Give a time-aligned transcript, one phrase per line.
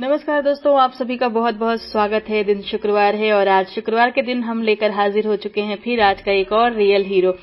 [0.00, 4.10] नमस्कार दोस्तों, आप सभी का बहुत बहुत स्वागत है। दिन शुक्रवार है और आज शुक्रवार
[4.10, 7.34] के दिन हम लेकर हाजिर हो चुके हैं फिर आज का एक और रियल हीरो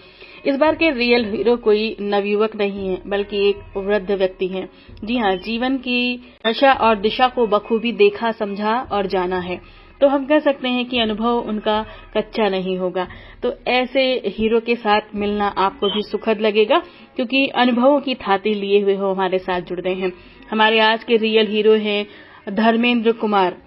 [0.46, 4.68] इस बार के रियल हीरो कोई नवयुवक नहीं है, बल्कि एक वृद्ध व्यक्ति हैं।
[5.04, 9.62] जी हाँ जीवन की दशा और दिशा को बखूबी देखा, समझा और जाना है।
[10.02, 11.82] तो हम कह सकते हैं कि अनुभव उनका
[12.18, 13.08] कच्चा नहीं होगा।
[13.44, 16.84] तो ऐसे हीरो के साथ मिलना आपको भी सुखद लगेगा,
[17.16, 20.14] क्योंकि अनुभवों की थाती लिए हुए हो हमारे साथ जुड़ रहे हैं।
[20.52, 22.06] हमारे आज के रियल हीरो हैं
[22.48, 23.58] धर्मेंद्र कुमार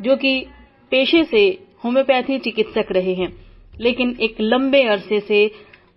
[0.00, 0.38] जो कि
[0.92, 1.46] पेशे से
[1.84, 3.32] होम्योपैथी चिकित्सक रहे हैं
[3.80, 5.46] लेकिन एक लंबे अरसे से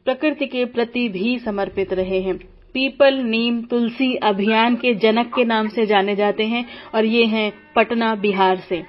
[0.05, 2.37] प्रकृति के प्रति भी समर्पित रहे हैं।
[2.75, 7.51] पीपल नीम तुलसी अभियान के जनक के नाम से जाने जाते हैं और ये हैं
[7.75, 8.83] पटना बिहार से।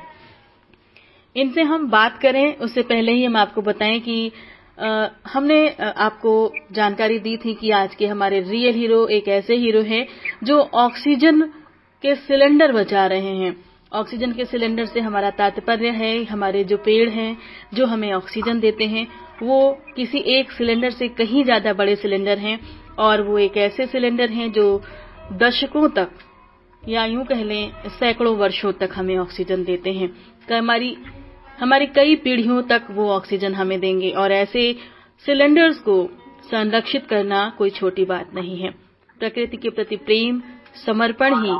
[1.36, 4.32] इनसे हम बात करें उससे पहले ही हम आपको बताएँ कि
[4.80, 9.82] आ, हमने आपको जानकारी दी थी कि आज के हमारे रियल हीरो एक ऐसे हीरो
[9.82, 10.06] हैं
[10.44, 11.42] जो ऑक्सीजन
[12.02, 13.54] के सिलेंडर बचा रहे हैं।
[13.92, 17.36] ऑक्सीजन के सिलेंडर से हमारा तात्पर्य है, हमारे जो पेड़ हैं,
[17.74, 19.06] जो हमें ऑक्सीजन देते हैं,
[19.42, 22.58] वो किसी एक सिलेंडर से कहीं ज़्यादा बड़े सिलेंडर हैं
[22.98, 24.82] और वो एक ऐसे सिलेंडर हैं जो
[25.34, 26.10] दशकों तक
[26.82, 30.10] या यूँ कह लें, सैकड़ों वर्षों तक हमें ऑक्सीजन देते हैं।
[30.52, 30.96] हमारी
[31.60, 34.72] हमारी कई पीढ़ियों तक वो ऑक्सीजन हमें देंगे और ऐसे
[35.24, 35.96] सिलेंडर्स को
[36.44, 38.70] संरक्षित करना कोई छोटी बात नहीं है।
[39.20, 40.42] प्रकृति के प्रति प्रेम,
[40.86, 41.52] समर्पण ही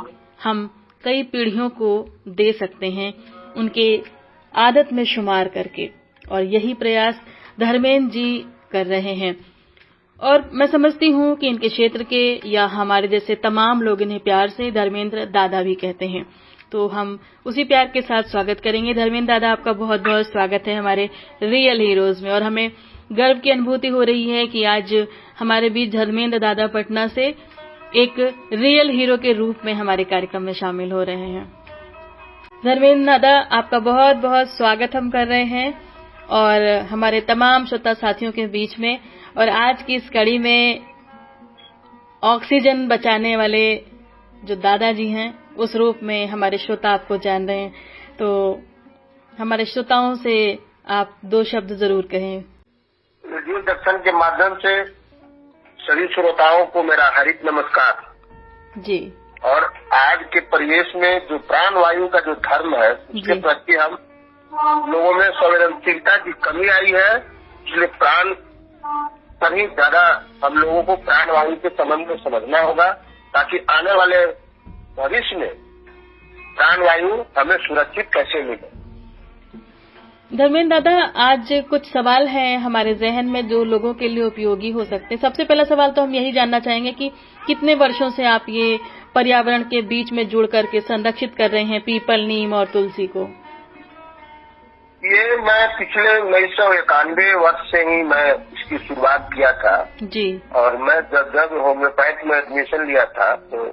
[0.43, 0.69] हम
[1.03, 1.89] कई पीढ़ियों को
[2.27, 3.13] दे सकते हैं
[3.57, 4.01] उनके
[4.55, 5.89] आदत में शुमार करके।
[6.31, 7.21] और यही प्रयास
[7.59, 9.35] धर्मेंद्र जी कर रहे हैं।
[10.19, 14.49] और मैं समझती हूँ कि इनके क्षेत्र के या हमारे जैसे तमाम लोग इन्हें प्यार
[14.49, 16.25] से धर्मेंद्र दादा भी कहते हैं।
[16.71, 20.75] तो हम उसी प्यार के साथ स्वागत करेंगे। धर्मेंद्र दादा, आपका बहुत बहुत स्वागत है
[20.75, 21.09] हमारे
[21.43, 22.71] रियल हीरोज में। और हमें
[23.11, 25.07] गर्व की अनुभूति हो रही है कि आज
[25.39, 27.35] हमारे बीच धर्मेंद्र दादा पटना से
[27.95, 28.13] एक
[28.53, 31.45] रियल हीरो के रूप में हमारे कार्यक्रम में शामिल हो रहे हैं।
[32.63, 35.73] धर्मेंद्र दादा आपका बहुत बहुत स्वागत हम कर रहे हैं
[36.29, 38.99] और हमारे तमाम श्रोता साथियों के बीच में
[39.37, 40.79] और आज की इस कड़ी में
[42.23, 43.75] ऑक्सीजन बचाने वाले
[44.45, 47.73] जो दादाजी हैं, उस रूप में हमारे श्रोता आपको जान रहे हैं।
[48.19, 48.61] तो
[49.33, 50.35] हमारे श्रोताओं से
[50.87, 52.43] आप दो शब्द ज़रूर कहें।
[53.23, 55.02] रेडियो दर्शन के माध्यम से
[55.83, 58.97] सभी श्रोताओं को मेरा हरित नमस्कार। जी।
[59.45, 59.63] और
[59.93, 63.97] आज के परिवेश में जो प्राण वायु का जो धर्म है उसके प्रति हम
[64.91, 68.33] लोगों में संवेदनशीलता की कमी आई है इसलिए प्राण
[69.41, 70.03] पर ही ज़्यादा
[70.45, 72.91] हम लोगों को प्राण वायु के संबंध में समझना होगा
[73.33, 74.25] ताकि आने वाले
[74.97, 75.51] भविष्य में
[76.55, 78.71] प्राण वायु हमें सुरक्षित कैसे मिले।
[80.33, 80.91] धर्मेंद्र दादा
[81.23, 85.21] आज कुछ सवाल हैं हमारे जहन में जो लोगों के लिए उपयोगी हो सकते हैं।
[85.21, 87.09] सबसे पहला सवाल तो हम यही जानना चाहेंगे कि
[87.47, 88.79] कितने वर्षों से आप ये
[89.15, 93.27] पर्यावरण के बीच में जुड़ करके संरक्षित कर रहे हैं पीपल नीम और तुलसी को?
[95.01, 100.27] ये मैं पिछले उन्नीस सौ इक्यानवे वर्ष से ही मैं इसकी शुरुआत किया था। जी।
[100.55, 103.65] और मैं जब जब होम्योपैथ में एडमिशन लिया था तो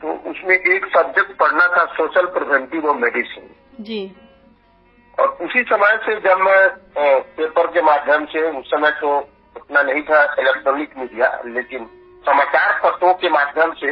[0.00, 4.06] तो उसमें एक सब्जेक्ट पढ़ना था सोशल प्रिवेंटिव और मेडिसिन जी।
[5.18, 6.60] और उसी समय से जब मैं
[7.36, 9.16] पेपर के माध्यम से उस समय तो
[9.56, 11.86] उतना नहीं था इलेक्ट्रॉनिक मीडिया लेकिन
[12.24, 13.90] समाचार पत्रों के माध्यम से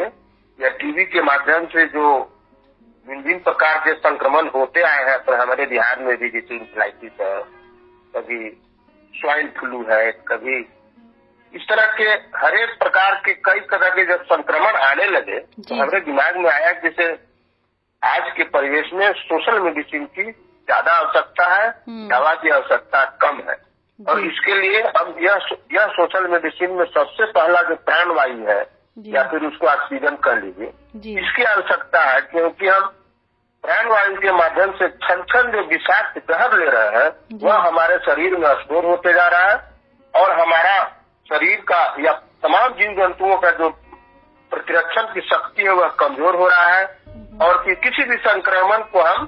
[0.58, 2.06] या टीवी के माध्यम से जो
[3.06, 7.34] विभिन्न प्रकार के संक्रमण होते आए हैं तो हमारे बिहार में भी जैसे इंफ्लाइटिस है
[8.14, 8.38] कभी
[9.14, 10.58] स्वाइन फ्लू है कभी
[11.54, 12.08] इस तरह के
[12.38, 16.72] हरेक प्रकार के कई तरह के जब संक्रमण आने लगे तो हमारे दिमाग में आया
[16.80, 17.12] जैसे
[18.02, 20.32] आज के परिवेश में सोशल मेडिसिन की
[20.68, 21.68] ज़्यादा आवश्यकता है
[22.08, 23.56] दवा की आवश्यकता कम है।
[23.98, 28.64] और इसके लिए अब यह यह सोशल मेडिसिन में सबसे पहला जो प्राण वायु है
[28.96, 32.92] या फिर उसको ऑक्सीजन कर लीजिए इसकी आवश्यकता है क्योंकि हम
[33.64, 37.96] प्राण वायु के माध्यम से छन छन जो विषाक्त जहर ले रहे हैं वह हमारे
[38.06, 39.56] शरीर में स्टोर होते जा रहा है
[40.14, 40.76] और हमारा
[41.26, 43.68] शरीर का या तमाम जीव जंतुओं का जो
[44.52, 46.84] प्रतिरक्षण की शक्ति है वह कमज़ोर हो रहा है
[47.42, 49.26] और कि किसी भी संक्रमण को हम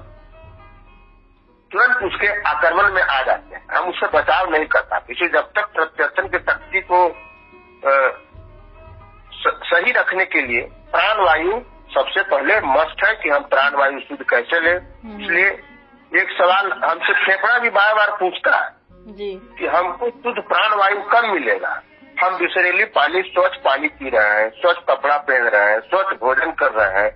[1.71, 5.51] तुरंत उसके आक्रमण में आ जाते हैं। हम उससे बचाव नहीं कर पाते। इसलिए जब
[5.55, 7.07] तक प्रत्यर्शन की शक्ति को
[7.87, 8.09] आ,
[9.47, 11.61] सही रखने के लिए प्राण वायु
[11.93, 15.47] सबसे पहले मस्ट है कि हम प्राण वायु शुद्ध कैसे ले। हम्म। इसलिए
[16.21, 21.01] एक सवाल हमसे फेफड़ा भी बार बार पूछता है जी। कि हमको शुद्ध प्राण वायु
[21.01, 21.81] कब मिलेगा?
[22.23, 26.51] हम बिसरेली पानी स्वच्छ पानी पी रहे हैं स्वच्छ कपड़ा पहन रहे हैं स्वच्छ भोजन
[26.51, 27.11] कर रहे हैं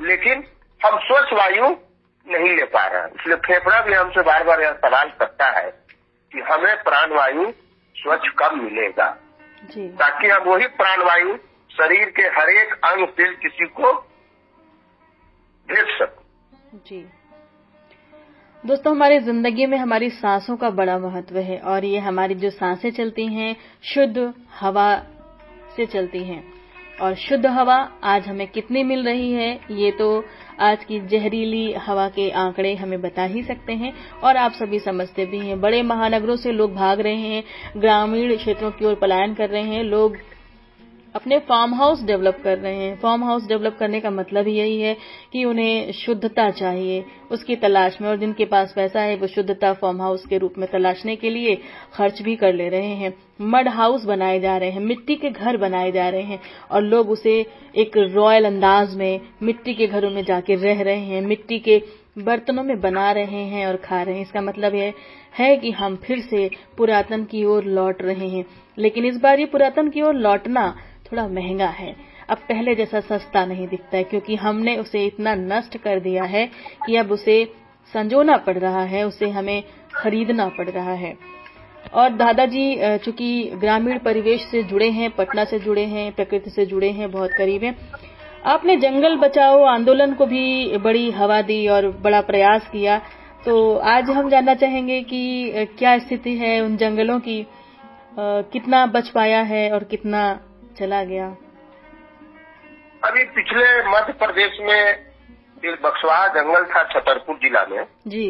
[0.00, 0.44] लेकिन
[0.86, 1.76] हम स्वच्छ वायु
[2.26, 5.70] नहीं ले पा रहा हैं। इसलिए फेफड़ा भी हमसे बार बार यह सवाल करता है
[6.32, 7.52] कि हमें प्राणवायु
[7.96, 9.18] स्वच्छ कब मिलेगा?
[9.64, 11.36] जी। ताकि हम वही प्राणवायु
[11.70, 13.92] शरीर के हर एक अंग से किसी को
[15.68, 17.06] भेज सकें। जी।
[18.66, 22.90] दोस्तों हमारी ज़िंदगी में हमारी सांसों का बड़ा महत्व है और ये हमारी जो साँसें
[22.90, 24.96] चलती हैं शुद्ध हवा
[25.76, 26.52] से चलती हैं।
[27.00, 30.24] और शुद्ध हवा आज हमें कितनी मिल रही है, ये तो
[30.60, 33.92] आज की जहरीली हवा के आंकड़े हमें बता ही सकते हैं।
[34.24, 37.44] और आप सभी समझते भी हैं, बड़े महानगरों से लोग भाग रहे हैं,
[37.76, 40.16] ग्रामीण क्षेत्रों की ओर पलायन कर रहे हैं, लोग
[41.16, 44.96] अपने फार्म हाउस डेवलप कर रहे हैं। फार्म हाउस डेवलप करने का मतलब यही है
[45.32, 50.02] कि उन्हें शुद्धता चाहिए, उसकी तलाश में। और जिनके पास पैसा है, वो शुद्धता फार्म
[50.02, 51.58] हाउस के रूप में तलाशने के लिए
[51.94, 55.56] खर्च भी कर ले रहे हैं। मड हाउस बनाए जा रहे हैं, मिट्टी के घर
[55.56, 56.40] बनाए जा रहे हैं
[56.70, 57.34] और लोग उसे
[57.76, 61.82] एक रॉयल अंदाज में मिट्टी के घरों में जाके रह रहे हैं, मिट्टी के
[62.18, 64.92] बर्तनों में बना रहे हैं और खा रहे हैं। इसका मतलब यह
[65.38, 68.44] है कि हम फिर से पुरातन की ओर लौट रहे हैं।
[68.78, 70.76] लेकिन इस बार ये पुरातन की ओर लौटना
[71.06, 71.94] थोड़ा महँगा है।
[72.28, 76.50] अब पहले जैसा सस्ता नहीं दिखता है, क्योंकि हमने उसे इतना नष्ट कर दिया है
[76.86, 77.44] कि अब उसे
[77.94, 79.62] संजोना पड़ रहा है, उसे हमें
[79.94, 81.14] खरीदना पड़ रहा है।
[81.94, 86.90] और दादाजी चूँकि ग्रामीण परिवेश से जुड़े हैं पटना से जुड़े हैं प्रकृति से जुड़े
[86.90, 87.76] हैं बहुत करीब हैं
[88.46, 92.98] आपने जंगल बचाओ आंदोलन को भी बड़ी हवा दी और बड़ा प्रयास किया।
[93.44, 93.54] तो
[93.88, 97.40] आज हम जानना चाहेंगे कि क्या स्थिति है उन जंगलों की?
[97.40, 100.22] आ, कितना बच पाया है और कितना
[100.78, 101.26] चला गया?
[103.04, 108.28] अभी पिछले मध्य प्रदेश में एक बक्सवाहा जंगल था छतरपुर जिला में जी।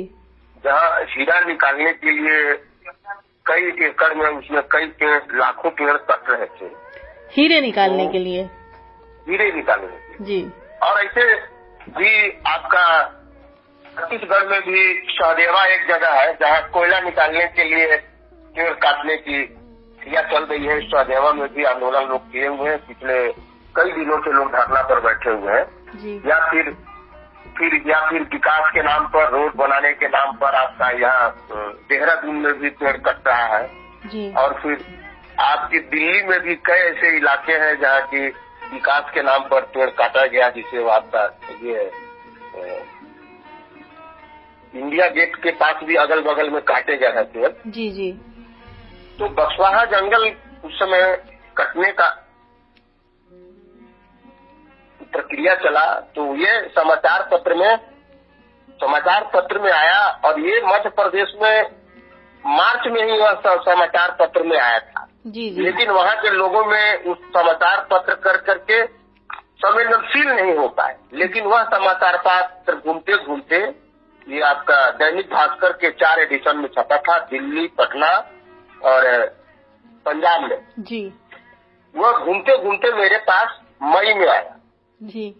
[0.64, 2.52] जहाँ हीरा निकालने के लिए
[3.46, 6.70] कई एकड़ में उसमें कई पेड़ लाखों पेड़ कट रहे थे।
[7.32, 8.42] हीरे निकालने तो, के लिए।
[9.28, 10.50] हीरे निकालने के जी।
[10.82, 11.34] और ऐसे
[11.88, 12.84] भी आपका
[13.96, 17.96] छत्तीसगढ़ में भी सहदेवा एक जगह है जहाँ कोयला निकालने के लिए
[18.56, 19.42] पेड़ काटने की
[20.02, 23.32] क्रिया चल रही है। सहदेवा में भी आंदोलन लोग किए हुए हैं। पिछले
[23.76, 25.64] कई दिनों से लोग धरना पर बैठे हुए हैं।
[26.28, 26.76] या फिर
[27.58, 31.28] फिर या फिर विकास के नाम पर रोड बनाने के नाम पर आपका यहाँ
[31.88, 33.66] देहरादून में भी पेड़ कट रहा है।
[34.06, 34.84] जी। और फिर
[35.40, 38.26] आपकी दिल्ली में भी कई ऐसे इलाके हैं जहाँ की
[38.72, 41.24] विकास के नाम पर पेड़ काटा गया जिसे आपका
[41.62, 41.90] ये
[44.74, 48.10] इंडिया गेट के पास भी अगल बगल में काटे गए हैं पेड़। जी जी।
[49.18, 50.24] तो बक्सवाहा जंगल
[50.64, 51.02] उस समय
[51.56, 52.08] कटने का
[55.34, 55.84] प्रक्रिया चला
[56.16, 57.76] तो ये समाचार पत्र में
[58.78, 61.70] समाचार पत्र में आया और ये मध्य प्रदेश में
[62.44, 66.64] मार्च में ही वह समाचार पत्र में आया था। जी जी। लेकिन वहाँ के लोगों
[66.64, 68.84] में उस समाचार पत्र कर करके
[69.64, 73.62] संवेदनशील नहीं हो पाए। लेकिन वह समाचार पत्र घूमते घूमते
[74.26, 78.16] ये आपका दैनिक भास्कर के चार एडिशन में छपा था दिल्ली पटना
[78.84, 79.24] और
[80.06, 81.04] पंजाब में। जी।
[81.94, 84.53] वह घूमते घूमते मेरे पास मई में आया।
[85.04, 85.34] जी।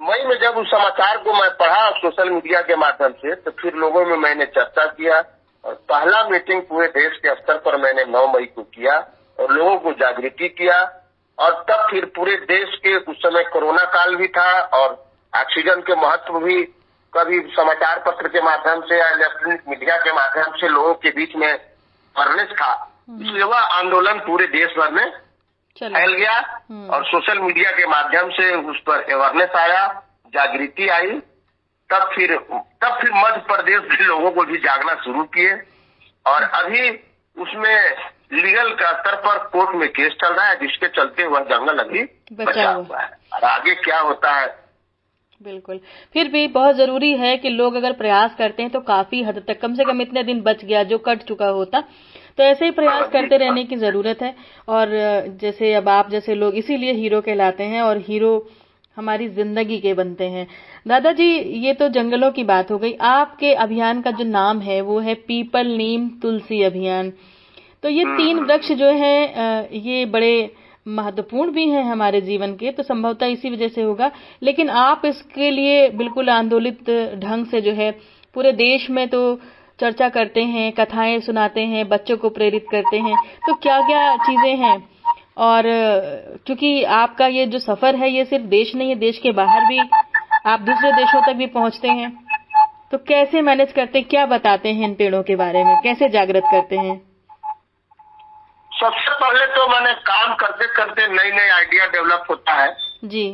[0.00, 3.74] मई में जब उस समाचार को मैं पढ़ा सोशल मीडिया के माध्यम से तो फिर
[3.74, 5.18] लोगों में मैंने चर्चा किया
[5.64, 8.96] और पहला मीटिंग पूरे देश के स्तर पर मैंने 9 मई को किया
[9.40, 10.78] और लोगों को जागृति किया
[11.38, 14.92] और तब फिर पूरे देश के उस समय कोरोना काल भी था और
[15.32, 16.62] ऑक्सीजन के महत्व भी
[17.12, 21.36] कभी समाचार पत्र के माध्यम से या इलेक्ट्रॉनिक मीडिया के माध्यम से लोगों के बीच
[21.36, 22.72] में अवेयरनेस था।
[23.20, 25.12] इसलिए वह आंदोलन पूरे देश भर में
[25.78, 29.86] फैल गया हम्म। और सोशल मीडिया के माध्यम से उस पर अवेयरनेस आया
[30.34, 31.10] जागृति आई
[31.90, 32.36] तब फिर
[32.82, 35.52] तब फिर मध्य प्रदेश के लोगों को भी जागना शुरू किए।
[36.26, 36.90] और अभी
[37.36, 37.96] उसमें
[38.32, 42.02] लीगल का स्तर पर कोर्ट में केस चल रहा है जिसके चलते वह जंगल अभी
[42.32, 44.64] बचा। हुआ है। और आगे क्या होता है?
[45.42, 45.80] बिल्कुल।
[46.12, 49.60] फिर भी बहुत ज़रूरी है कि लोग अगर प्रयास करते हैं तो काफ़ी हद तक
[49.60, 51.82] कम से कम इतने दिन बच गया जो कट चुका होता।
[52.40, 54.34] तो ऐसे ही प्रयास करते रहने की ज़रूरत है।
[54.68, 54.88] और
[55.40, 58.30] जैसे अब आप जैसे लोग इसीलिए हीरो कहलाते हैं और हीरो
[58.96, 60.46] हमारी ज़िंदगी के बनते हैं।
[60.88, 61.26] दादाजी
[61.58, 65.14] ये तो जंगलों की बात हो गई। आपके अभियान का जो नाम है वो है
[65.26, 67.12] पीपल नीम तुलसी अभियान।
[67.82, 70.50] तो ये तीन वृक्ष जो है ये बड़े
[70.86, 74.10] महत्वपूर्ण भी हैं हमारे जीवन के तो संभवतः इसी वजह से होगा।
[74.42, 77.90] लेकिन आप इसके लिए बिल्कुल आंदोलित ढंग से जो है
[78.36, 79.20] पूरे देश में तो
[79.80, 84.56] चर्चा करते हैं कथाएँ सुनाते हैं बच्चों को प्रेरित करते हैं तो क्या क्या चीज़ें
[84.56, 84.76] हैं?
[85.38, 85.62] और
[86.46, 89.78] क्योंकि आपका ये जो सफ़र है ये सिर्फ़ देश नहीं है देश के बाहर भी
[90.46, 92.10] आप दूसरे देशों तक भी पहुँचते हैं।
[92.92, 95.76] तो कैसे मैनेज करते हैं क्या बताते हैं इन पेड़ों के बारे में?
[95.82, 96.96] कैसे जागृत करते हैं?
[98.72, 103.28] सबसे पहले तो मैंने काम करते करते नई नई आइडिया डेवलप होता है। जी।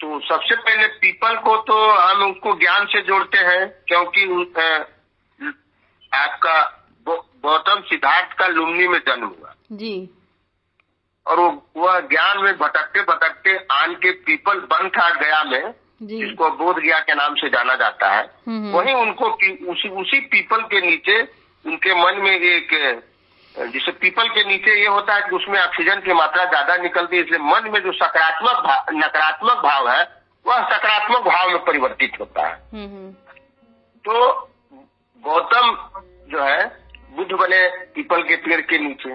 [0.00, 4.24] तो सबसे पहले पीपल को तो हम उनको ज्ञान से जोड़ते हैं क्योंकि
[6.14, 6.80] आपका
[7.44, 10.10] गौतम सिद्धार्थ का लुमनी में जन्म हुआ। जी।
[11.26, 16.50] और वो वह ज्ञान में भटकते भटकते आन के पीपल बन था गया में जिसको
[16.50, 19.26] बोध गया के नाम से जाना जाता है। हम्म, हम्म। वही उनको
[19.72, 21.20] उसी उसी पीपल के नीचे
[21.64, 23.02] उनके मन में एक
[23.54, 27.22] जिसे पीपल के नीचे ये होता है कि उसमें ऑक्सीजन की मात्रा ज़्यादा निकलती है
[27.22, 30.02] इसलिए मन में जो सकारात्मक भाव नकारात्मक भाव है
[30.46, 33.12] वह सकारात्मक भाव में परिवर्तित होता है। हम्म,
[34.04, 34.32] तो
[35.22, 35.76] गौतम
[36.30, 36.64] जो है
[37.16, 39.10] बुद्ध बने पीपल के पेड़ के नीचे।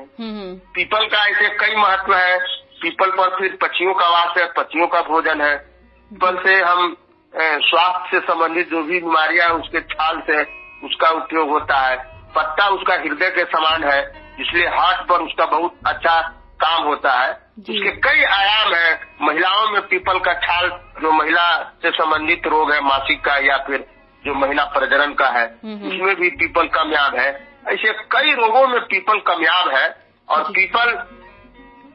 [0.75, 2.37] पीपल का ऐसे कई महत्व है।
[2.81, 6.95] पीपल पर फिर पक्षियों का वास है पक्षियों का भोजन है। पीपल से हम
[7.33, 10.41] स्वास्थ्य से संबंधित जो भी बीमारियाँ उसके छाल से
[10.85, 11.97] उसका उपयोग होता है।
[12.35, 13.99] पत्ता उसका हृदय के समान है
[14.41, 16.19] इसलिए हाथ पर उसका बहुत अच्छा
[16.59, 20.69] काम होता है। उसके कई आयाम है। महिलाओं में पीपल का छाल
[21.01, 21.47] जो महिला
[21.81, 23.85] से संबंधित रोग है मासिक का या फिर
[24.25, 29.19] जो महिला प्रजनन का है उसमें भी पीपल कामयाब है। ऐसे कई रोगों में पीपल
[29.19, 31.05] कामयाब है और पीपल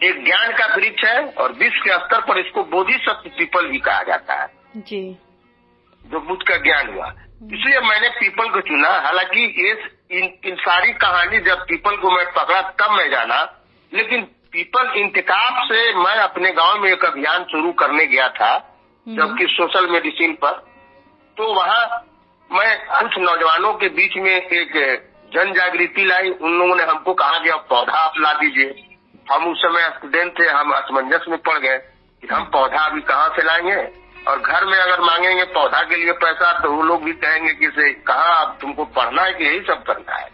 [0.02, 4.02] एक ज्ञान का वृक्ष है और विश्व के स्तर पर इसको बोधिसत्व पीपल भी कहा
[4.02, 5.18] जाता है। जी।
[6.06, 7.12] जो बुद्ध का ज्ञान हुआ।
[7.52, 12.26] इसलिए मैंने पीपल को चुना। हालाँकि ये इन, इन सारी कहानी जब पीपल को मैं
[12.32, 13.60] पकड़ा तब मैं जाना।
[13.94, 18.58] लेकिन पीपल इंतकाब से मैं अपने गाँव में एक अभियान शुरू करने गया था
[19.08, 20.50] जबकि सोशल मेडिसिन पर।
[21.36, 22.04] तो वहाँ
[22.50, 24.72] मैं कुछ नौजवानों के बीच में एक
[25.34, 28.96] जन जागृति लाई। उन लोगों ने हमको कहा कि अब पौधा आप ला दीजिए।
[29.32, 31.78] हम उस समय स्टूडेंट थे हम असमंजस में पड़ गए
[32.22, 33.76] कि हम पौधा अभी कहाँ से लाएँगे?
[34.28, 37.66] और घर में अगर मांगेंगे पौधा के लिए पैसा तो वो लोग भी कहेंगे कि
[37.66, 40.26] से कहा अब तुमको पढ़ना है कि यही सब करना है?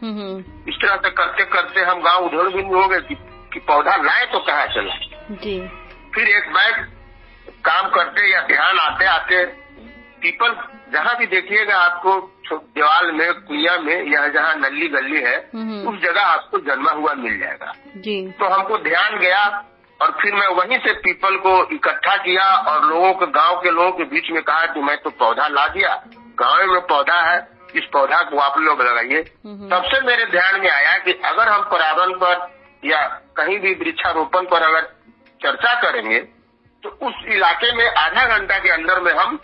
[0.69, 3.15] इस तरह से करते करते हम गाँव उधर भी हो गए कि,
[3.53, 4.95] कि पौधा लाए तो कहाँ चला
[5.31, 5.59] जी।
[6.15, 6.77] फिर एक बैग
[7.65, 9.45] काम करते या ध्यान आते आते
[10.23, 10.55] पीपल
[10.93, 12.19] जहाँ भी देखिएगा आपको
[12.53, 15.37] दीवाल में कुया में या जहाँ नली गली है
[15.89, 19.43] उस जगह आपको जन्मा हुआ मिल जाएगा। जी। तो हमको ध्यान गया
[20.01, 23.93] और फिर मैं वहीं से पीपल को इकट्ठा किया और लोगों के गाँव के लोगों
[23.93, 25.95] के बीच में कहा कि मैं तो पौधा ला दिया।
[26.39, 27.39] गाँव में पौधा है
[27.77, 29.23] इस पौधा को आप लोग लगाइए।
[29.69, 32.49] सबसे मेरे ध्यान में आया कि अगर हम पर्यावरण पर
[32.85, 34.89] या कहीं भी वृक्षारोपण पर अगर
[35.41, 36.19] चर्चा करेंगे
[36.83, 39.39] तो उस इलाके में आधा घंटा के अंदर में हम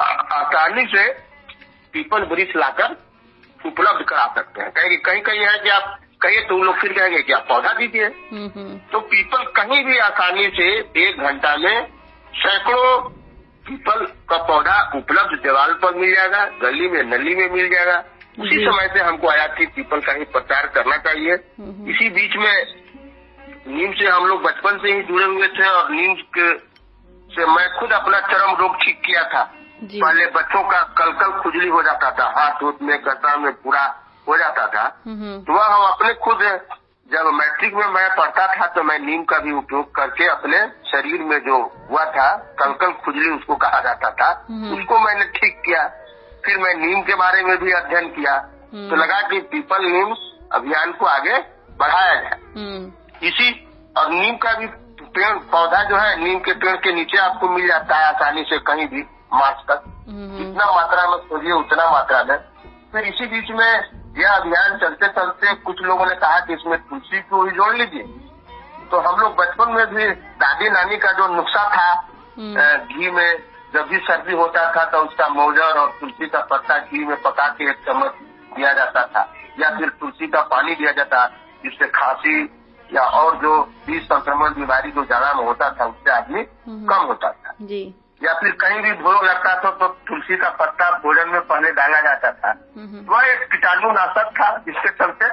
[0.00, 1.08] आसानी से
[1.94, 2.96] पीपल वृक्ष लाकर
[3.60, 7.22] उपलब्ध करा सकते हैं। कहेंगे कहीं कहीं है कि आप कहिए तो लोग फिर कहेंगे
[7.22, 8.08] कि आप पौधा दीजिए।
[8.92, 10.68] तो पीपल कहीं भी आसानी से
[11.02, 11.86] एक घंटा में
[12.34, 12.98] सैकड़ों
[13.66, 18.02] पीपल का पौधा उपलब्ध दीवार पर मिल जाएगा गली में नली में मिल जाएगा।
[18.40, 21.34] उसी समय से हमको आया कि पीपल का ही प्रचार करना चाहिए।
[21.92, 22.54] इसी बीच में
[23.68, 26.48] नीम से हम लोग बचपन से ही जुड़े हुए थे और नीम के
[27.30, 29.42] से मैं खुद अपना चरम रोग ठीक किया था।
[29.84, 33.82] पहले बच्चों का कल कल खुजली हो जाता था हाथ उथ में कसा में पूरा
[34.28, 34.84] हो जाता था।
[35.40, 36.42] तो वह हम अपने खुद
[37.06, 40.58] जब मैट्रिक में मैं पढ़ता था तो मैं नीम का भी उपयोग करके अपने
[40.90, 41.56] शरीर में जो
[41.90, 42.28] हुआ था
[42.60, 44.30] कलकल खुजली उसको कहा जाता था
[44.72, 45.86] उसको मैंने ठीक किया।
[46.44, 48.38] फिर मैं नीम के बारे में भी अध्ययन किया।
[48.88, 50.14] तो लगा कि पीपल नीम
[50.52, 51.38] अभियान को आगे
[51.78, 52.38] बढ़ाया जाए।
[53.22, 53.50] इसी
[53.96, 54.66] और नीम का भी
[55.14, 58.58] पेड़ पौधा जो है नीम के पेड़ के नीचे आपको मिल जाता है आसानी से
[58.66, 59.02] कहीं भी।
[59.34, 62.36] मार्च तक। जितना मात्रा में खोजिए उतना मात्रा में।
[62.92, 63.72] फिर इसी बीच में
[64.18, 68.02] यह अभियान चलते चलते कुछ लोगों ने कहा कि इसमें तुलसी को भी जोड़ लीजिए।
[68.90, 70.10] तो हम लोग बचपन में भी
[70.40, 71.94] दादी नानी का जो नुस्खा था
[72.76, 73.38] घी में
[73.74, 77.48] जब भी सर्दी होता था तो उसका मोजर और तुलसी का पत्ता घी में पका
[77.48, 78.12] के एक चम्मच
[78.56, 81.26] दिया जाता था या फिर तुलसी का पानी दिया जाता
[81.64, 82.42] जिससे खांसी
[82.94, 87.30] या और जो बीज संक्रमण बीमारी जो जगह में होता था उससे आदमी कम होता
[87.30, 87.82] था। जी।
[88.24, 92.00] या फिर कहीं भी भोग लगता था तो तुलसी का पत्ता भोजन में पहले डाला
[92.00, 92.50] जाता था।
[93.08, 95.28] वह एक कीटाणु नाशक था जिसके चलते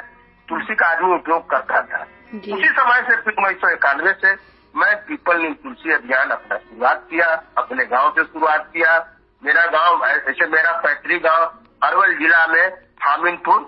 [0.48, 2.01] तुलसी का आदमी उपयोग करता था।
[2.33, 4.33] उसी समय से फिर उन्नीस सौ इक्यानवे से
[4.74, 8.98] मैं पीपल नीम तुलसी अभियान अपना शुरुआत किया अपने गाँव से शुरुआत किया।
[9.43, 11.43] मेरा गाँव जैसे मेरा पैतृक गाँव
[11.81, 12.65] अरवल जिला में
[13.01, 13.62] हामिनपुर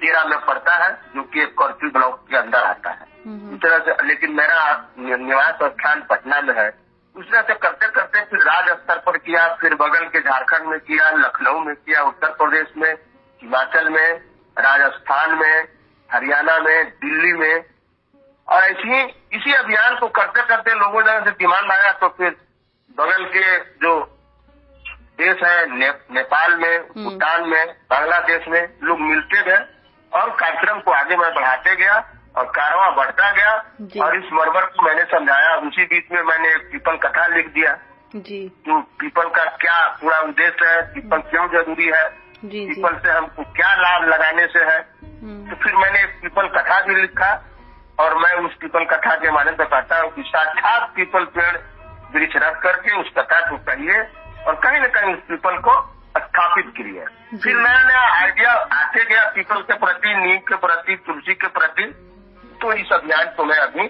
[0.00, 3.06] तेरा में पड़ता है जो कि एक कर्फ्यू ब्लॉक के अंदर आता है।
[3.54, 4.60] इस तरह से लेकिन मेरा
[4.98, 6.70] निवास स्थान पटना में है।
[7.16, 11.10] तरह से करते करते फिर राज्य स्तर पर किया फिर बगल के झारखंड में किया
[11.10, 12.92] लखनऊ में किया उत्तर प्रदेश में
[13.42, 14.12] हिमाचल में
[14.56, 15.68] राजस्थान में
[16.10, 17.64] हरियाणा में दिल्ली में।
[18.48, 19.02] और ऐसी
[19.32, 22.36] इसी अभियान को करते करते लोगों ने से डिमांड आया तो फिर
[22.98, 23.92] बगल के जो
[25.18, 29.64] देश है ने, नेपाल में भूटान में बांग्लादेश में लोग मिलते गए
[30.12, 31.98] और कार्यक्रम को आगे मैं बढ़ाते गया।
[32.36, 33.52] और कारवा बढ़ता गया
[34.04, 37.78] और इस मरबर को मैंने समझाया। उसी बीच में मैंने पीपल कथा लिख दिया।
[38.16, 40.82] जी। जो पीपल का क्या पूरा उद्देश्य है?
[40.82, 42.08] पीपल क्यों ज़रूरी है?
[42.44, 44.78] जी पीपल से हमको क्या लाभ लगाने से है?
[45.04, 47.44] हम्म, तो फिर मैंने पीपल कथा भी लिखा
[48.00, 51.56] और मैं उस पीपल कथा के माध्यम से कहता हूँ कि साक्षात पीपल पेड़
[52.14, 53.98] वृक्ष रख करके उस कथा को कहिए
[54.46, 55.80] और कहीं न कहीं उस पीपल को
[56.16, 57.04] स्थापित करिए।
[57.38, 61.84] फिर नया नया आइडिया आते गया पीपल के प्रति नीम के प्रति तुलसी के प्रति।
[62.62, 63.86] तो इस अभियान को मैं अभी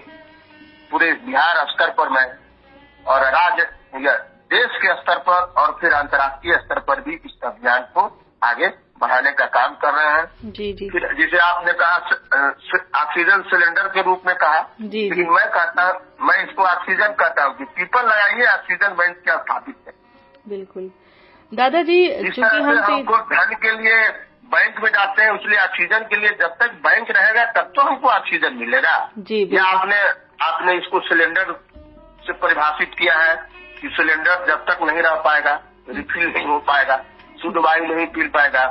[0.91, 2.25] पूरे बिहार स्तर पर मैं
[3.05, 3.67] और राज्य
[4.05, 4.15] या
[4.53, 8.01] देश के स्तर पर और फिर अंतर्राष्ट्रीय स्तर पर भी इस अभियान को
[8.43, 8.67] आगे
[9.01, 11.95] बढ़ाने का काम कर रहे हैं। जी जी। फिर जिसे आपने कहा
[13.01, 15.87] ऑक्सीजन सिलेंडर के रूप में कहा जी लेकिन मैं कहता
[16.21, 19.93] मैं इसको ऑक्सीजन कहता हूँ कि पीपल लगाइए ऑक्सीजन बैंक क्या स्थापित है।
[20.47, 20.91] बिल्कुल।
[21.51, 24.07] दादाजी चूँकि हम हमको धन के लिए
[24.53, 28.09] बैंक में जाते हैं इसलिए ऑक्सीजन के लिए जब तक बैंक रहेगा तब तो हमको
[28.09, 30.01] ऑक्सीजन मिलेगा। जी या आपने
[30.43, 31.51] आपने इसको सिलेंडर
[32.25, 33.35] से परिभाषित किया है
[33.81, 36.97] कि सिलेंडर जब तक नहीं रह पाएगा रिफिल नहीं हो पाएगा
[37.41, 38.63] शुद्ध वायु नहीं पी पाएगा।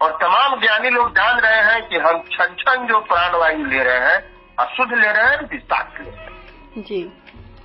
[0.00, 3.82] और तमाम ज्ञानी लोग जान रहे हैं कि हम छन छन जो प्राण वायु ले
[3.84, 4.18] रहे हैं
[4.58, 7.00] अशुद्ध ले रहे हैं विषाक्त ले रहे हैं। जी।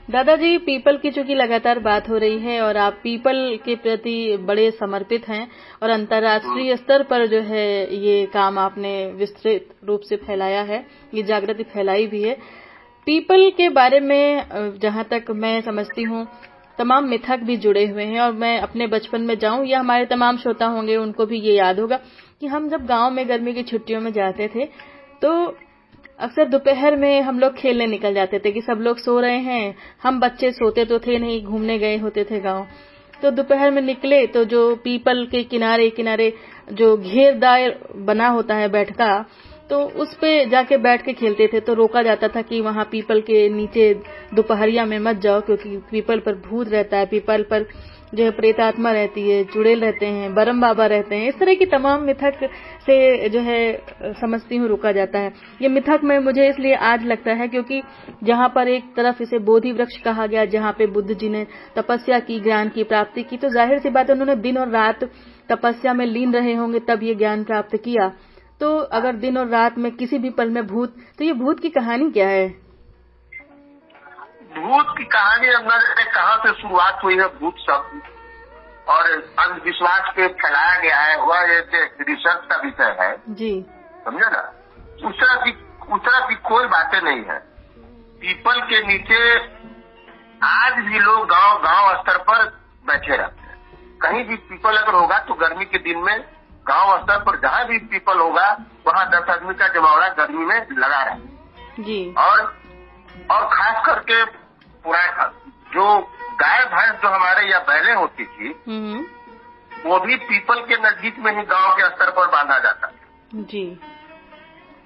[0.08, 4.70] दादाजी, पीपल की चूँकि लगातार बात हो रही है और आप पीपल के प्रति बड़े
[4.72, 5.48] समर्पित हैं
[5.84, 11.24] और अंतर्राष्ट्रीय स्तर पर जो है ये काम आपने विस्तृत रूप से फैलाया है, ये
[11.24, 12.34] जागृति फैलाई भी है।
[13.08, 16.28] पीपल के बारे में जहाँ तक मैं समझती हूँ,
[16.78, 20.38] तमाम मिथक भी जुड़े हुए हैं और मैं अपने बचपन में जाऊँ, या हमारे तमाम
[20.38, 22.00] श्रोता होंगे, उनको भी ये याद होगा
[22.42, 24.66] कि हम जब गाँव में गर्मी की छुट्टियों में जाते थे
[25.22, 25.58] तो
[26.24, 29.76] अक्सर दोपहर में हम लोग खेलने निकल जाते थे कि सब लोग सो रहे हैं।
[30.04, 32.68] हम बच्चे सोते तो थे नहीं, घूमने गए होते थे गाँव।
[33.22, 36.32] तो दोपहर में निकले तो जो पीपल के किनारे किनारे
[36.74, 39.26] जो घेरदार बना होता है बैठका
[39.70, 43.22] तो उस पे जाके बैठ के खेलते थे। तो रोका जाता था कि वहाँ पीपल
[43.22, 43.94] के नीचे
[44.34, 47.66] दोपहरिया में मत जाओ, क्योंकि पीपल पर भूत रहता है। पीपल पर
[48.14, 51.66] जो है प्रेतात्मा रहती है चुड़ैल रहते हैं, बरम बाबा रहते हैं, इस तरह की
[51.68, 52.50] तमाम मिथक
[52.82, 57.34] से जो है समझती हूँ रोका जाता है। ये मिथक में मुझे इसलिए आज लगता
[57.34, 57.82] है क्योंकि
[58.24, 61.46] जहाँ पर एक तरफ़ इसे बोधि वृक्ष कहा गया, जहाँ पे बुद्ध जी ने
[61.76, 65.04] तपस्या की, ज्ञान की प्राप्ति की तो ज़ाहिर सी बात है उन्होंने दिन और रात
[65.50, 68.12] तपस्या में लीन रहे होंगे, तब ये ज्ञान प्राप्त किया।
[68.62, 71.70] तो अगर दिन और रात में किसी भी पल में भूत तो ये भूत की
[71.72, 72.63] कहानी क्या है?
[74.56, 75.80] भूत की कहानी अंदर
[76.14, 78.02] कहाँ से शुरुआत हुई है भूत शब्द
[78.88, 83.52] और अंधविश्वास पे फैलाया गया है वह रिसर्च का विषय है। जी।
[84.06, 84.42] समझे ना?
[85.08, 85.52] उस तरह की
[85.94, 87.38] उस तरह की कोई बातें नहीं है।
[88.22, 89.20] पीपल के नीचे
[90.44, 92.46] आज भी लोग गाँव गाँव स्तर पर
[92.86, 93.58] बैठे रहते हैं।
[94.02, 96.20] कहीं भी पीपल अगर होगा तो गर्मी के दिन में
[96.66, 98.50] गाँव स्तर पर जहाँ भी पीपल होगा
[98.88, 102.42] वहाँ दस आदमी का जमावड़ा गर्मी में लगा रहे जी। और
[103.32, 104.24] और खास करके
[104.84, 105.26] पुराना
[105.74, 105.86] जो
[106.40, 109.06] गाय भैंस जो हमारे यहाँ बैलें होती थी हम्म।
[109.86, 113.64] वो भी पीपल के नज़दीक में ही गाँव के स्तर पर बांधा जाता था। जी।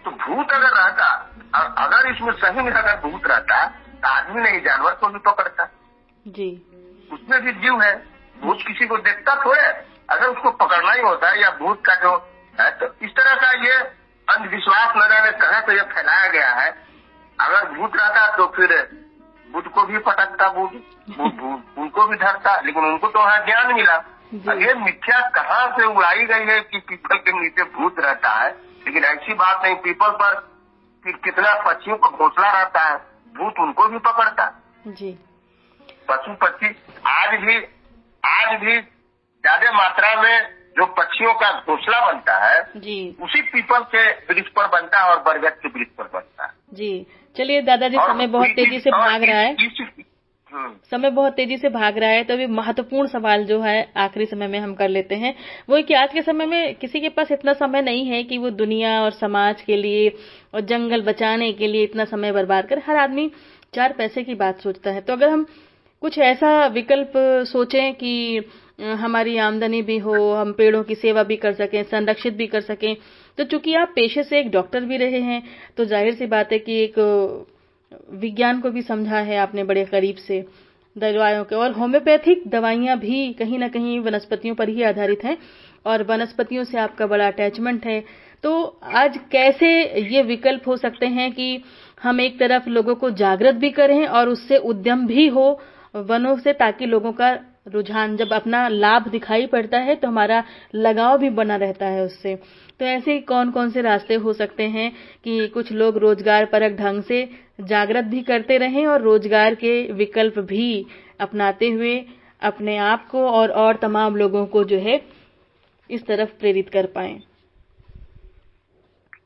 [0.05, 1.09] तो भूत अगर रहता
[1.55, 5.65] और अगर इसमें सही में अगर भूत रहता तो आदमी नहीं जानवर को भी पकड़ता
[6.25, 6.49] जी।
[7.13, 7.95] उसमें भी जीव है।
[8.35, 9.61] भूत किसी को देखता थोड़े
[10.09, 12.15] अगर उसको पकड़ना ही होता है या भूत का जो
[12.59, 13.73] है तो इस तरह का ये
[14.27, 16.69] अंधविश्वास न जाने कहा तो यह फैलाया गया है।
[17.39, 18.71] अगर भूत रहता तो फिर
[19.53, 20.73] बुद्ध को भी पटकता बुद्ध
[21.81, 23.95] उनको भी धरता लेकिन उनको तो वहाँ ज्ञान मिला।
[24.51, 28.49] अब ये मिथ्या कहाँ से उड़ाई गई है कि पीपल के नीचे भूत रहता है?
[28.85, 30.33] लेकिन ऐसी बात नहीं पीपल पर
[31.05, 32.97] कि कितना पक्षियों का घोसला रहता है
[33.35, 34.45] भूत उनको भी पकड़ता।
[34.87, 35.11] जी।
[36.09, 36.75] पशु पक्षी
[37.07, 37.57] आज भी
[38.23, 44.33] आज भी ज़्यादा मात्रा में जो पक्षियों का घोसला बनता है जी। उसी पीपल के
[44.33, 47.07] वृक्ष पर बनता है और बरगद के वृक्ष पर बनता है। जी।
[47.37, 49.55] चलिए दादाजी समय बहुत तेज़ी से भाग रहा है।
[50.51, 54.25] हम्म, समय बहुत तेज़ी से भाग रहा है तो अभी महत्वपूर्ण सवाल जो है आखिरी
[54.25, 55.33] समय में हम कर लेते हैं।
[55.69, 58.37] वो है कि आज के समय में किसी के पास इतना समय नहीं है कि
[58.37, 60.09] वो दुनिया और समाज के लिए
[60.53, 63.29] और जंगल बचाने के लिए इतना समय बर्बाद कर। हर आदमी
[63.73, 65.45] चार पैसे की बात सोचता है। तो अगर हम
[66.01, 67.11] कुछ ऐसा विकल्प
[67.47, 68.41] सोचें कि
[68.97, 72.95] हमारी आमदनी भी हो हम पेड़ों की सेवा भी कर सकें संरक्षित भी कर सकें
[73.37, 75.41] तो चूँकि आप पेशे से एक डॉक्टर भी रहे हैं
[75.77, 76.99] तो ज़ाहिर सी बात है कि एक
[78.13, 80.43] विज्ञान को भी समझा है आपने बड़े करीब से,
[80.95, 85.37] दवाइयों के। और होम्योपैथिक दवाइयाँ भी कहीं ना कहीं वनस्पतियों पर ही आधारित हैं,
[85.85, 88.03] और वनस्पतियों से आपका बड़ा अटैचमेंट है।
[88.43, 88.63] तो
[88.95, 89.69] आज कैसे
[90.07, 91.63] ये विकल्प हो सकते हैं कि
[92.01, 95.49] हम एक तरफ़ लोगों को जागृत भी करें और उससे उद्यम भी हो
[95.95, 97.33] वनों से, ताकि लोगों का
[97.67, 100.43] रुझान जब अपना लाभ दिखाई पड़ता है तो हमारा
[100.75, 102.35] लगाव भी बना रहता है उससे।
[102.79, 104.91] तो ऐसे कौन कौन से रास्ते हो सकते हैं
[105.23, 107.23] कि कुछ लोग रोज़गार परक ढंग से
[107.63, 110.85] जागृत भी करते रहें और रोज़गार के विकल्प भी
[111.21, 111.95] अपनाते हुए
[112.41, 115.01] अपने आप को और और तमाम लोगों को जो है
[115.89, 117.13] इस तरफ़ प्रेरित कर पाए।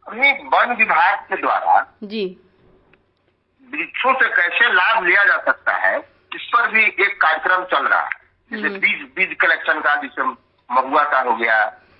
[0.07, 2.25] वन विभाग के द्वारा जी।
[3.71, 5.97] वृक्षों से कैसे लाभ लिया जा सकता है
[6.35, 8.19] इस पर भी एक कार्यक्रम चल रहा है।
[8.51, 11.59] जैसे हम्म। बीज बीज कलेक्शन का जैसे महुआ का हो गया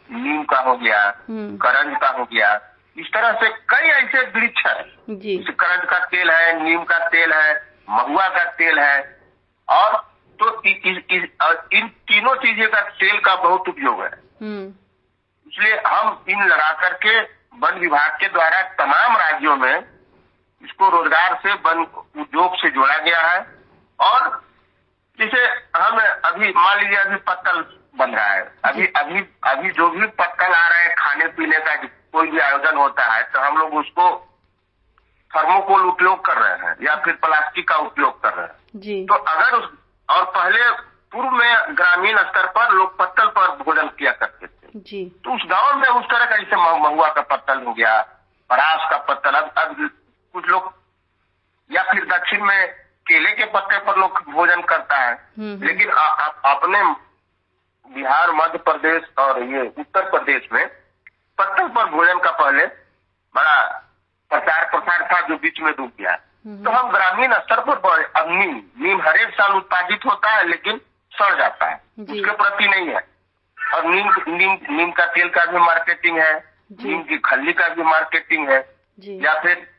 [0.10, 2.50] नीम का हो गया हम्म। करंज का हो गया
[2.98, 7.34] इस तरह से कई ऐसे वृक्ष है जैसे करंज का तेल है नीम का तेल
[7.34, 7.54] है
[7.90, 8.98] महुआ का तेल है
[9.68, 9.96] और
[10.40, 11.18] तो इ, इ, इ,
[11.74, 14.12] इन तीनों चीज़ें का तेल का बहुत उपयोग है
[14.42, 14.68] हम्म
[15.48, 17.20] इसलिए हम इन लगा करके
[17.60, 19.84] वन विभाग के द्वारा तमाम राज्यों में
[20.64, 21.82] इसको रोज़गार से वन
[22.22, 23.40] उद्योग से जोड़ा गया है
[24.00, 24.30] और
[25.22, 25.40] जैसे
[25.78, 27.60] हम अभी मान लीजिए अभी पत्तल
[27.98, 31.76] बन रहा है। अभी अभी अभी जो भी पत्तल आ रहे हैं खाने पीने का
[32.14, 34.08] कोई भी आयोजन होता है तो हम लोग उसको
[35.32, 39.16] थर्मोकोल उपयोग कर रहे हैं या फिर प्लास्टिक का उपयोग कर रहे हैं। जी। तो
[39.16, 39.70] अगर उस
[40.10, 40.70] और पहले
[41.14, 45.46] पूर्व में ग्रामीण स्तर पर लोग पत्तल पर भोजन किया करते थे। जी। तो उस
[45.48, 48.02] गाँव में उस तरह का जैसे महुआ का पत्तल हो गया
[48.50, 49.90] परास का पत्तल अब अब
[50.36, 50.74] कुछ लोग
[51.70, 52.81] या फिर दक्षिण में
[53.12, 56.84] केले के पत्ते पर लोग भोजन करता है। हम्म, हम्म। लेकिन आ, आ, अपने
[57.96, 60.68] बिहार मध्य प्रदेश और ये उत्तर प्रदेश में
[61.38, 62.66] पत्थर पर भोजन का पहले
[63.36, 63.68] बड़ा
[64.30, 68.26] प्रचार प्रसार था जो बीच में डूब गया। हम्म। तो हम ग्रामीण स्तर पर अब
[68.30, 72.88] नीम नीम हर एक साल उत्पादित होता है लेकिन सड़ जाता है। उसके प्रति नहीं
[72.88, 73.08] है।
[73.76, 77.82] और नीम नीम नीम का तेल का भी मार्केटिंग है। नीम की खल्ली का भी
[77.82, 78.76] मार्केटिंग है।
[79.22, 79.72] या फिर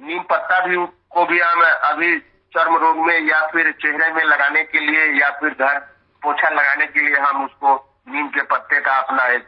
[0.00, 0.76] नीम पत्ता भी
[1.10, 5.30] को भी हम अभी चर्म रोग में या फिर चेहरे में लगाने के लिए या
[5.30, 5.78] फिर घर
[6.22, 7.74] पोछा लगाने के लिए हम उसको
[8.08, 9.42] नीम के पत्ते का अपना एक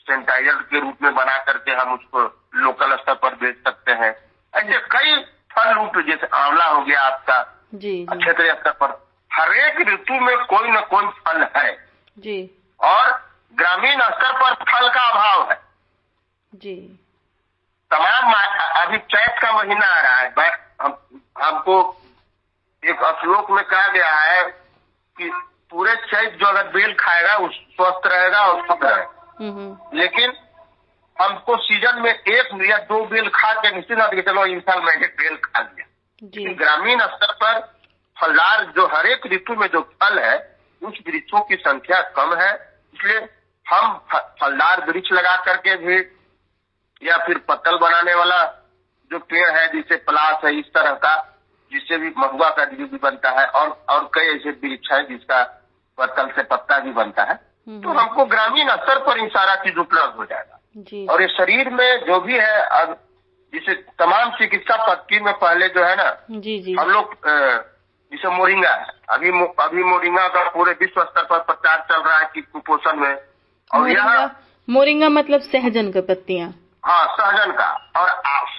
[0.00, 2.22] सैनिटाइजर के रूप में बना करके हम उसको
[2.54, 4.12] लोकल स्तर पर बेच सकते हैं।
[4.54, 5.14] ऐसे कई
[5.52, 7.42] फल रूप जैसे आंवला हो गया आपका
[7.74, 11.72] क्षेत्रीय स्तर पर हरेक ऋतु में कोई न कोई फल है।
[12.18, 12.38] जी।
[12.80, 13.10] और
[13.54, 15.60] ग्रामीण स्तर पर फल का अभाव है।
[16.54, 16.76] जी।
[17.90, 18.32] तमाम
[18.82, 20.98] अभी चैत का महीना आ रहा है हम,
[21.42, 21.82] हमको
[22.84, 24.44] एक श्लोक में कहा गया है
[25.18, 25.30] कि
[25.70, 30.32] पूरे चैत जो अगर बेल खाएगा उस स्वस्थ रहेगा और शुद्ध रहेगा। हम्म हम्म। लेकिन
[31.20, 34.82] हमको सीज़न में एक या दो बेल खा के निश्चित ना कि चलो इस साल
[34.82, 35.86] मैंने बेल खा लिया।
[36.22, 37.60] लेकिन ग्रामीण स्तर पर
[38.20, 43.28] फलदार जो हरेक ऋतु में जो फल है उस वृक्षों की संख्या कम है। इसलिए
[43.70, 45.98] हम फलदार वृक्ष लगा करके भी
[47.08, 48.44] या फिर पत्तल बनाने वाला
[49.12, 51.26] जो पेड़ है जिसे पलाश है इस तरह का
[51.72, 55.42] जिससे भी महुआ का बीज भी बनता है और और कई ऐसे वृक्ष है जिसका
[55.98, 59.78] पत्तल से पत्ता भी बनता है। हम्म, तो हमको ग्रामीण स्तर पर ही सारा चीज़
[59.78, 62.98] उपलब्ध हो जाएगा। जी। और ये शरीर में जो भी है अब
[63.54, 67.14] जिसे तमाम चिकित्सा पद्धति में पहले जो है ना जी जी। हम लोग
[68.12, 72.18] जैसे मोरिंगा है अभी मो- अभी मोरिंगा का पूरे विश्व स्तर पर प्रचार चल रहा
[72.18, 73.16] है कि कुपोषण में।
[73.74, 76.48] और यहाँ मोरिंगा मतलब सहजन का पत्तियाँ।
[76.84, 78.08] हाँ सहजन का। और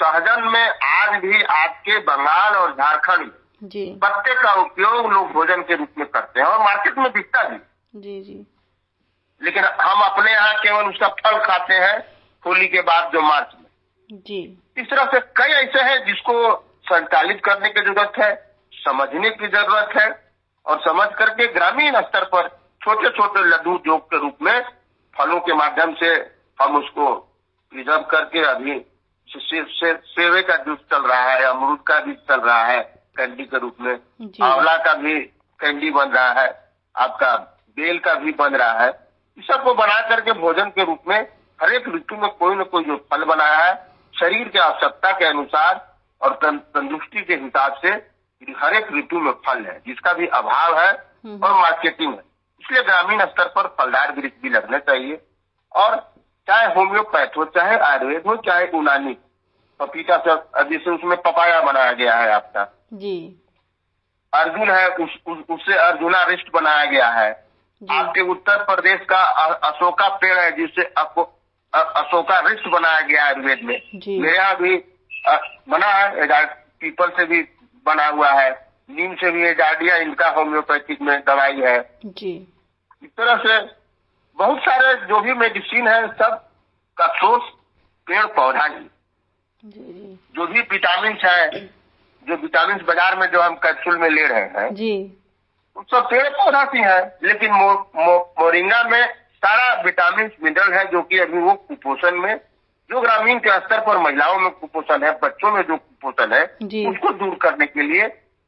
[0.01, 5.75] सहजन में आज भी आपके बंगाल और झारखंड जी। पत्ते का उपयोग लोग भोजन के
[5.75, 7.57] रूप में करते हैं और मार्केट में बिकता भी।
[7.95, 8.45] जी जी।
[9.41, 11.97] लेकिन हम अपने यहाँ केवल उसका फल खाते हैं
[12.45, 14.41] होली के बाद जो मार्च में। जी।
[14.77, 16.35] इस तरह से कई ऐसे हैं जिसको
[16.85, 18.33] संचालित करने की ज़रूरत है
[18.73, 20.09] समझने की ज़रूरत है
[20.65, 22.47] और समझ करके ग्रामीण स्तर पर
[22.81, 24.61] छोटे छोटे लड्डू उद्योग के रूप में
[25.13, 26.13] फलों के माध्यम से
[26.61, 27.13] हम उसको
[27.73, 28.79] प्रिजर्व करके अभी
[29.37, 33.03] से- से- से- सेवे का जूस चल रहा है अमरूद का भी चल रहा है
[33.17, 33.99] कैंडी के रूप में।
[34.43, 35.19] आंवला का भी
[35.59, 37.35] कैंडी बन रहा है आपका
[37.69, 41.27] बेल का भी बन रहा है। इस सबको बना करके भोजन के रूप में
[41.61, 43.87] हर एक ऋतु में कोई न कोई जो फल बनाया है
[44.19, 48.11] शरीर के आवश्यकता के अनुसार और तन- तंदुरुस्ती के हिसाब से
[48.57, 50.91] हर एक ऋतु में फल है जिसका भी अभाव है
[51.25, 52.19] हम्म। और मार्केटिंग है।
[52.61, 55.21] इसलिए ग्रामीण स्तर पर फलदार वृक्ष भी लगने चाहिए
[55.75, 56.10] और
[56.47, 59.17] चाहे होम्योपैथ हो चाहे आयुर्वेद हो चाहे यूनानी।
[59.79, 60.35] पपीता से
[60.69, 63.41] जैसे उसमें पपाया बनाया गया है आपका। जी।
[64.33, 67.51] अर्जुन है उस, उस, उससे अर्जुना रिस्ट बनाया गया है।
[67.91, 71.23] आपके उत्तर प्रदेश का अशोका पेड़ है जिससे आपको
[71.73, 73.81] अशोका रिस्ट बनाया गया है आयुर्वेद में।
[74.21, 74.77] मेरे यहाँ भी
[75.27, 76.45] अ, बना है
[76.81, 77.41] पीपल से भी
[77.85, 82.47] बना हुआ है। नीम से भी एजाडिया इनका होम्योपैथिक में दवाई है। जी।
[83.03, 83.80] इस तरह से
[84.37, 86.41] बहुत सारे जो भी मेडिसिन है सब
[86.97, 87.51] का सोर्स
[88.07, 88.89] पेड़ पौधा ही।
[89.63, 91.49] जी भी विटामिन है
[92.27, 94.93] जो विटामिन बाज़ार में जो हम कैप्सूल में ले रहे हैं जी।
[95.75, 99.13] वो सब पेड़ पौधा से है लेकिन मो, मो, मोरिंगा में
[99.43, 102.39] सारा विटामिन मिनरल है जो कि अभी वो कुपोषण में
[102.89, 106.43] जो ग्रामीण के स्तर पर महिलाओं में कुपोषण है बच्चों में जो कुपोषण है
[106.89, 108.05] उसको दूर करने के लिए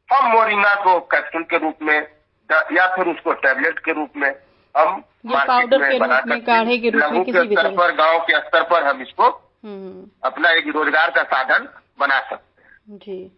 [0.10, 1.98] हम मोरिंगा को कैप्सूल के रूप में
[2.50, 4.32] या फिर उसको टैबलेट के रूप में
[4.76, 7.48] हम मार्केट पाउडर के बना रूप में, सकते काढ़े के रूप में, लघु किसी भी
[7.48, 9.30] के स्तर पर गाँव के स्तर पर हम इसको
[9.64, 11.68] हम्म। अपना एक रोज़गार का साधन
[12.00, 13.32] बना सकते हैं। जी।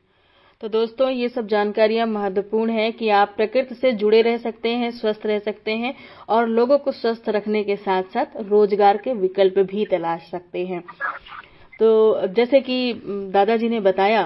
[0.62, 4.92] तो दोस्तों ये सब जानकारियाँ महत्वपूर्ण है कि आप प्रकृति से जुड़े रह सकते हैं
[4.92, 5.94] स्वस्थ रह सकते हैं
[6.30, 10.84] और लोगों को स्वस्थ रखने के साथ साथ रोज़गार के विकल्प भी तलाश सकते हैं।
[11.80, 12.94] तो जैसे कि
[13.34, 14.24] दादाजी ने बताया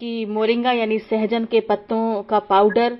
[0.00, 2.98] कि मोरिंगा यानी सहजन के पत्तों का पाउडर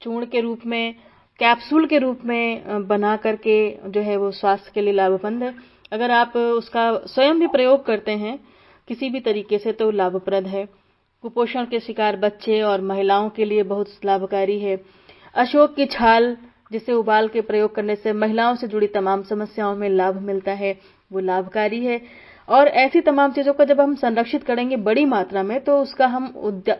[0.00, 0.94] चूर्ण के रूप में
[1.40, 5.54] कैप्सूल के रूप में बना करके जो है वो स्वास्थ्य के लिए लाभप्रद है।
[5.92, 8.38] अगर आप उसका स्वयं भी प्रयोग करते हैं,
[8.88, 10.66] किसी भी तरीके से तो लाभप्रद है।
[11.24, 14.76] कुपोषण के शिकार बच्चे और महिलाओं के लिए बहुत लाभकारी है।
[15.34, 16.36] अशोक की छाल,
[16.72, 20.78] जिसे उबाल के प्रयोग करने से महिलाओं से जुड़ी तमाम समस्याओं में लाभ मिलता है,
[21.12, 22.00] वो लाभकारी है।
[22.48, 26.26] और ऐसी तमाम चीज़ों का जब हम संरक्षित करेंगे बड़ी मात्रा में तो उसका हम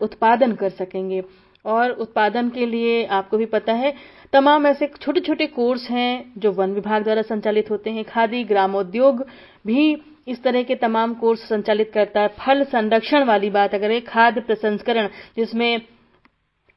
[0.01, 1.23] उत्पादन कर सकेंगे।
[1.65, 3.93] और उत्पादन के लिए आपको भी पता है,
[4.33, 9.25] तमाम ऐसे छोटे छोटे कोर्स हैं जो वन विभाग द्वारा संचालित होते हैं। खादी, ग्रामोद्योग
[9.67, 14.41] भी इस तरह के तमाम कोर्स संचालित करता है। फल संरक्षण वाली बात अगर खाद्य
[14.41, 15.81] प्रसंस्करण, जिसमें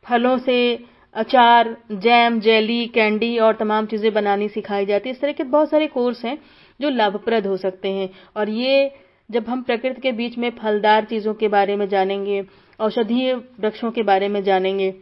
[0.05, 0.79] फलों से
[1.15, 5.71] अचार, जैम, जेली, कैंडी और तमाम चीज़ें बनानी सिखाई जाती है। इस तरह के बहुत
[5.71, 6.39] सारे कोर्स हैं
[6.81, 8.91] जो लाभप्रद हो सकते हैं। और ये
[9.31, 12.43] जब हम प्रकृति के बीच में फलदार चीज़ों के बारे में जानेंगे
[12.83, 14.95] औषधीय वृक्षों के बारे में जानेंगे,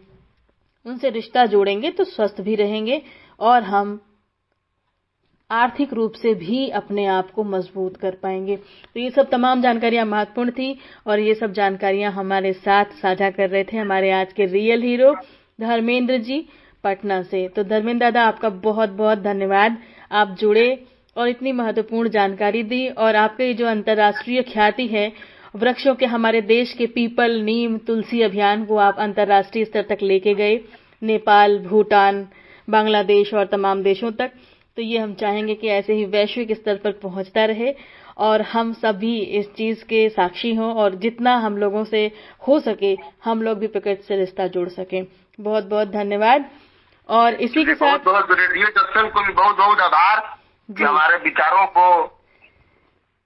[0.87, 3.03] उनसे रिश्ता जोड़ेंगे तो स्वस्थ भी रहेंगे
[3.41, 4.01] और हम
[5.51, 10.05] आर्थिक रूप से भी अपने आप को मज़बूत कर पाएँगे। तो ये सब तमाम जानकारियाँ
[10.07, 14.45] महत्वपूर्ण थी और ये सब जानकारियाँ हमारे साथ साझा कर रहे थे हमारे आज के
[14.47, 15.15] रियल हीरो
[15.59, 16.39] धर्मेंद्र जी,
[16.85, 19.77] पटना से। तो धर्मेंद्र दादा, आपका बहुत बहुत धन्यवाद।
[20.13, 25.13] आप जुड़े और इतनी महत्वपूर्ण जानकारी दी और आपके जो अंतर्राष्ट्रीय ख्याति है
[25.55, 30.35] वृक्षों के हमारे देश के पीपल नीम तुलसी अभियान को आप अंतर्राष्ट्रीय स्तर तक लेके
[30.35, 30.61] गए।
[31.03, 32.29] नेपाल भूटान
[32.71, 34.31] बांग्लादेश और तमाम देशों तक।
[34.77, 37.75] तो ये हम चाहेंगे कि ऐसे ही वैश्विक स्तर पर पहुँचता रहे
[38.19, 42.13] और हम सभी इस चीज़ के साक्षी हों और जितना हम लोगों से
[42.49, 45.07] हो सके हम लोग भी प्रकृति से रिश्ता जोड़ सकें।
[45.41, 46.51] बहुत बहुत धन्यवाद।
[47.09, 50.21] और इसी के साथ बहुत बहुत रेडियो दर्शन को भी बहुत बहुत आभार
[50.69, 52.20] कि हमारे विचारों को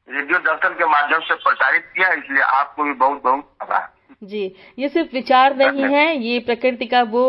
[0.08, 4.42] रेडियो दर्शन के माध्यम से प्रसारित किया इसलिए आपको भी बहुत बहुत आभार। जी
[4.78, 7.24] ये सिर्फ़ विचार नहीं है ये प्रकृति का वो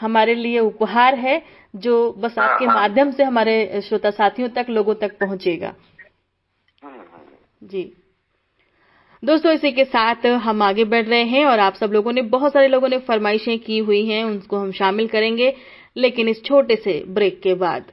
[0.00, 1.42] हमारे लिए उपहार है
[1.76, 5.72] जो बस आपके हाँ, हाँ। माध्यम से हमारे श्रोता साथियों तक लोगों तक पहुंचेगा।
[7.62, 7.82] जी।
[9.22, 12.52] दोस्तों इसी के साथ हम आगे बढ़ रहे हैं और आप सब लोगों ने बहुत
[12.52, 15.54] सारे लोगों ने फरमाइशें की हुई हैं उनको हम शामिल करेंगे
[15.96, 17.92] लेकिन इस छोटे से ब्रेक के बाद